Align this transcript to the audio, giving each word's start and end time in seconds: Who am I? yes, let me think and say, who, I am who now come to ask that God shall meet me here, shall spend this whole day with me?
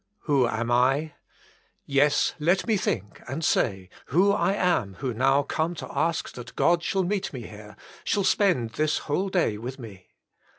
Who 0.21 0.47
am 0.47 0.71
I? 0.71 1.13
yes, 1.85 2.33
let 2.39 2.65
me 2.65 2.75
think 2.75 3.21
and 3.27 3.45
say, 3.45 3.87
who, 4.07 4.31
I 4.31 4.53
am 4.53 4.95
who 4.95 5.13
now 5.13 5.43
come 5.43 5.75
to 5.75 5.87
ask 5.95 6.31
that 6.33 6.55
God 6.55 6.81
shall 6.81 7.03
meet 7.03 7.31
me 7.31 7.41
here, 7.45 7.75
shall 8.03 8.23
spend 8.23 8.71
this 8.71 8.97
whole 9.05 9.29
day 9.29 9.59
with 9.59 9.77
me? 9.77 10.07